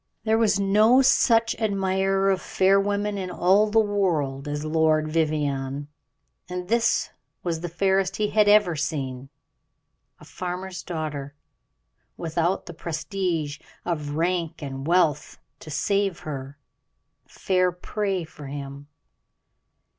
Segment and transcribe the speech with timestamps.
[0.23, 5.89] There was no such admirer of fair women in all the world as Lord Vivianne,
[6.49, 7.11] and this
[7.43, 9.29] was the fairest he had ever seen.
[10.19, 11.35] A farmer's daughter,
[12.17, 16.57] without the prestige of rank and wealth to save her
[17.27, 18.87] fair prey for him.